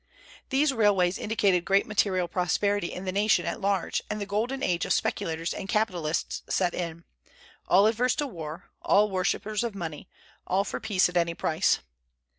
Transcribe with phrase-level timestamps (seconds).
[0.49, 4.83] These railways indicated great material prosperity in the nation at large, and the golden age
[4.83, 7.03] of speculators and capitalists set in,
[7.67, 10.09] all averse to war, all worshippers of money,
[10.47, 11.81] all for peace at any price.